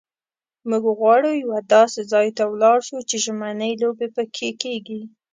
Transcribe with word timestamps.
موږ 0.69 0.83
غواړو 0.99 1.31
یوه 1.43 1.59
داسې 1.73 2.01
ځای 2.11 2.27
ته 2.37 2.43
ولاړ 2.51 2.77
شو 2.87 2.99
چې 3.09 3.15
ژمنۍ 3.25 3.73
لوبې 3.81 4.07
پکښې 4.15 4.49
کېږي. 4.63 5.01